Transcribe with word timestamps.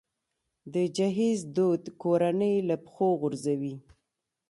د 0.73 0.75
جهیز 0.95 1.39
دود 1.55 1.83
کورنۍ 2.01 2.55
له 2.69 2.75
پښو 2.83 3.07
غورځوي. 3.21 3.75